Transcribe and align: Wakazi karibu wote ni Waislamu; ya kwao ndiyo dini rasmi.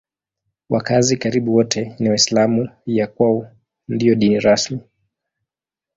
Wakazi 0.69 1.17
karibu 1.17 1.55
wote 1.55 1.95
ni 1.99 2.09
Waislamu; 2.09 2.69
ya 2.85 3.07
kwao 3.07 3.51
ndiyo 3.87 4.15
dini 4.15 4.39
rasmi. 4.39 4.79